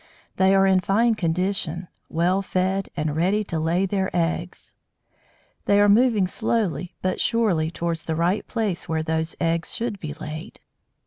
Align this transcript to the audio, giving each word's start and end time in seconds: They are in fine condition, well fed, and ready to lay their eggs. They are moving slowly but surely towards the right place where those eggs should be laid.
They 0.37 0.55
are 0.55 0.65
in 0.65 0.79
fine 0.79 1.13
condition, 1.13 1.87
well 2.09 2.41
fed, 2.41 2.89
and 2.97 3.15
ready 3.15 3.43
to 3.43 3.59
lay 3.59 3.85
their 3.85 4.09
eggs. 4.15 4.73
They 5.65 5.79
are 5.79 5.87
moving 5.87 6.25
slowly 6.25 6.95
but 7.03 7.21
surely 7.21 7.69
towards 7.69 8.01
the 8.01 8.15
right 8.15 8.47
place 8.47 8.89
where 8.89 9.03
those 9.03 9.35
eggs 9.39 9.75
should 9.75 9.99
be 9.99 10.15
laid. 10.15 10.59